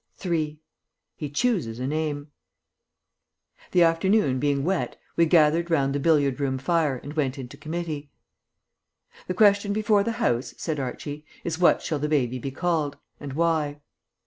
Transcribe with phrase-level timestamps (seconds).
[0.25, 0.59] III.
[1.17, 2.31] HE CHOOSES A NAME
[3.69, 8.09] The afternoon being wet we gathered round the billiard room fire and went into committee.
[9.27, 13.33] "The question before the House," said Archie, "is what shall the baby be called, and
[13.33, 13.79] why.